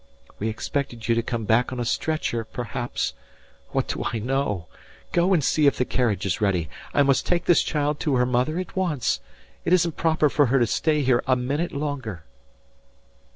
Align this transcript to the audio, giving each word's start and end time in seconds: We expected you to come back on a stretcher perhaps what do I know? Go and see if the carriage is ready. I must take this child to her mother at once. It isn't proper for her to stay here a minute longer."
We 0.39 0.49
expected 0.49 1.07
you 1.07 1.13
to 1.13 1.21
come 1.21 1.45
back 1.45 1.71
on 1.71 1.79
a 1.79 1.85
stretcher 1.85 2.43
perhaps 2.43 3.13
what 3.69 3.87
do 3.87 4.03
I 4.03 4.17
know? 4.17 4.65
Go 5.11 5.31
and 5.31 5.43
see 5.43 5.67
if 5.67 5.77
the 5.77 5.85
carriage 5.85 6.25
is 6.25 6.41
ready. 6.41 6.71
I 6.91 7.03
must 7.03 7.27
take 7.27 7.45
this 7.45 7.61
child 7.61 7.99
to 7.99 8.15
her 8.15 8.25
mother 8.25 8.57
at 8.57 8.75
once. 8.75 9.19
It 9.63 9.73
isn't 9.73 9.97
proper 9.97 10.27
for 10.27 10.47
her 10.47 10.57
to 10.57 10.65
stay 10.65 11.03
here 11.03 11.21
a 11.27 11.35
minute 11.35 11.71
longer." 11.71 12.23